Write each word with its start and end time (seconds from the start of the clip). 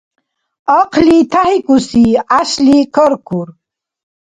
Ахъли 0.79 1.19
тӀяхӀикӀуси, 1.31 2.03
гӀяшли 2.29 2.77
каркур. 2.93 3.47